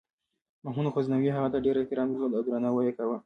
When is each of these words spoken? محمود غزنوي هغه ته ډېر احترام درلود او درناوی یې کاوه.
محمود 0.65 0.87
غزنوي 0.95 1.29
هغه 1.33 1.49
ته 1.53 1.57
ډېر 1.65 1.75
احترام 1.77 2.07
درلود 2.09 2.33
او 2.37 2.43
درناوی 2.45 2.83
یې 2.87 2.93
کاوه. 2.97 3.17